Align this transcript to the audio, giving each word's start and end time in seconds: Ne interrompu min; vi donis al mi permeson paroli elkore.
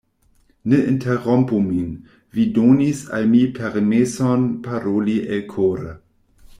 Ne 0.71 0.77
interrompu 0.91 1.59
min; 1.65 1.91
vi 2.39 2.47
donis 2.57 3.05
al 3.19 3.31
mi 3.35 3.45
permeson 3.61 4.51
paroli 4.69 5.19
elkore. 5.37 5.97